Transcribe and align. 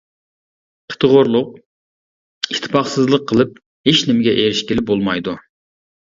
قىتىغۇرلۇق، 0.91 1.51
ئىتتىپاقسىزلىق 2.55 3.25
قىلىپ 3.31 3.51
ھېچنېمىگە 3.89 4.33
ئېرىشكىلى 4.45 4.85
بولمايدۇ. 4.89 5.35